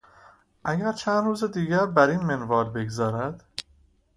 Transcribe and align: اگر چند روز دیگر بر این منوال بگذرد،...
اگر 0.63 0.91
چند 0.91 1.25
روز 1.25 1.43
دیگر 1.43 1.85
بر 1.85 2.09
این 2.09 2.19
منوال 2.19 2.69
بگذرد،... 2.69 3.43